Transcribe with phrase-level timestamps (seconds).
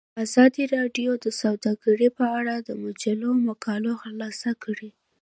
[0.25, 4.89] ازادي راډیو د سوداګري په اړه د مجلو مقالو خلاصه کړې.